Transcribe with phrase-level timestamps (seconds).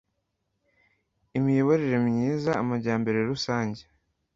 [1.37, 3.81] Imiyoborere Myiza Amajyambere Rusange